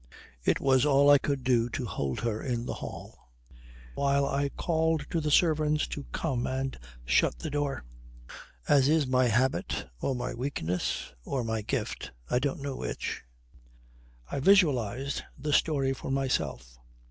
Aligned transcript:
It 0.43 0.59
was 0.59 0.83
all 0.83 1.11
I 1.11 1.19
could 1.19 1.43
do 1.43 1.69
to 1.69 1.85
hold 1.85 2.21
her 2.21 2.41
in 2.41 2.65
the 2.65 2.73
hall 2.73 3.29
while 3.93 4.25
I 4.25 4.49
called 4.49 5.05
to 5.11 5.21
the 5.21 5.29
servants 5.29 5.85
to 5.89 6.05
come 6.05 6.47
and 6.47 6.75
shut 7.05 7.37
the 7.37 7.51
door." 7.51 7.83
As 8.67 8.87
is 8.89 9.05
my 9.05 9.27
habit, 9.27 9.85
or 9.99 10.15
my 10.15 10.33
weakness, 10.33 11.13
or 11.23 11.43
my 11.43 11.61
gift, 11.61 12.13
I 12.31 12.39
don't 12.39 12.63
know 12.63 12.77
which, 12.77 13.21
I 14.31 14.39
visualized 14.39 15.21
the 15.37 15.53
story 15.53 15.93
for 15.93 16.09
myself. 16.09 16.79